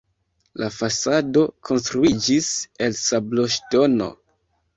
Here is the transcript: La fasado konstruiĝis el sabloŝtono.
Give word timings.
La 0.61 0.69
fasado 0.77 1.43
konstruiĝis 1.69 2.49
el 2.87 2.97
sabloŝtono. 3.03 4.11